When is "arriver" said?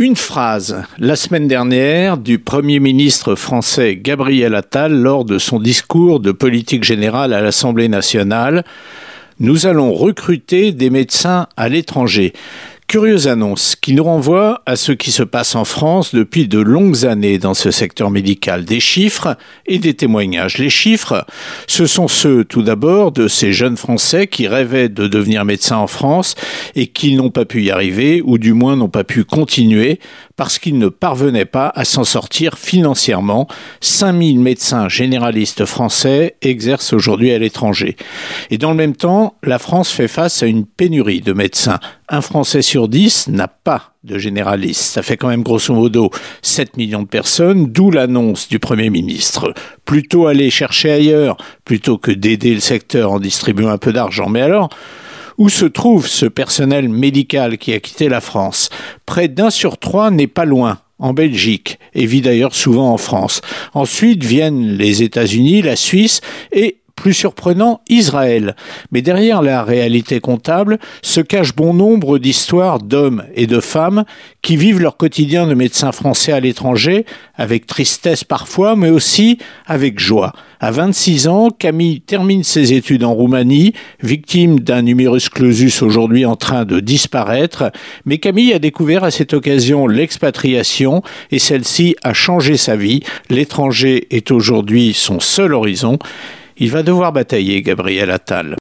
27.70-28.22